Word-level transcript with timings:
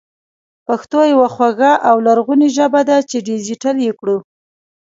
پښتو 0.67 0.99
يوه 1.13 1.27
خواږه 1.33 1.73
او 1.89 1.95
لرغونې 2.07 2.47
ژبه 2.57 2.81
ده 2.89 2.97
چې 3.09 3.17
ډېجېټل 3.27 3.75
يې 3.85 3.93
کړو 3.99 4.17